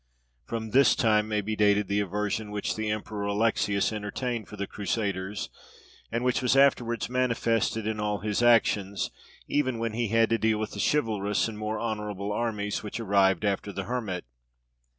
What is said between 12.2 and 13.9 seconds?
armies which arrived after the